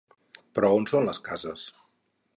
Però 0.57 0.71
on 0.79 0.89
són 0.93 1.05
les 1.11 1.23
cases? 1.31 1.67